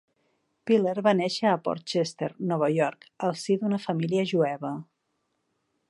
[0.69, 4.77] Piller va néixer a Port Chester, Nova York, al si d'una família jueva.